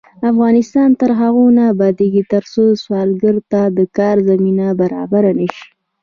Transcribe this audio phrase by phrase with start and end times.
[0.31, 5.65] افغانستان تر هغو نه ابادیږي، ترڅو سوالګر ته د کار زمینه برابره نشي.